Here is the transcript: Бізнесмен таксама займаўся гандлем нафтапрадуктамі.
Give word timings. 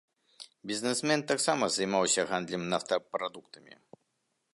Бізнесмен 0.69 1.21
таксама 1.31 1.65
займаўся 1.75 2.25
гандлем 2.31 2.63
нафтапрадуктамі. 2.73 3.73